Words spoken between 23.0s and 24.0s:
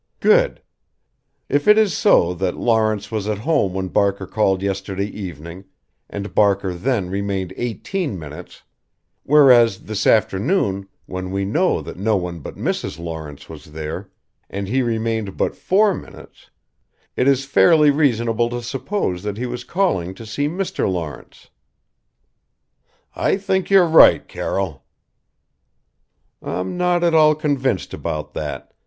"I think you're